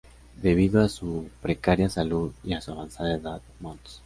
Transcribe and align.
Debido 0.41 0.81
a 0.81 0.89
su 0.89 1.29
precaria 1.43 1.87
salud 1.87 2.33
y 2.43 2.53
a 2.53 2.61
su 2.61 2.71
avanzada 2.71 3.13
edad, 3.17 3.39
Mons. 3.59 3.99